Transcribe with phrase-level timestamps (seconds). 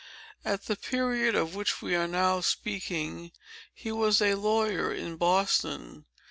[0.43, 3.33] "At the period of which we are now speaking,
[3.71, 6.05] he was a lawyer in Boston.